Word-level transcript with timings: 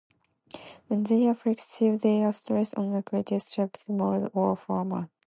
When 0.87 1.03
they 1.03 1.27
are 1.27 1.35
flexible 1.35 1.95
they 1.95 2.23
are 2.23 2.33
stressed 2.33 2.73
on 2.75 2.95
a 2.95 3.03
crescent 3.03 3.43
shaped 3.43 3.87
mold 3.87 4.31
or 4.33 4.55
former. 4.57 5.11